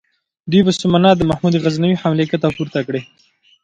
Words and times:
دوی 0.51 0.61
په 0.67 0.71
سومنات 0.79 1.15
د 1.17 1.23
محمود 1.29 1.53
غزنوي 1.63 1.97
حملې 2.01 2.25
کته 2.31 2.47
پورته 2.55 2.79
کړې. 2.87 3.01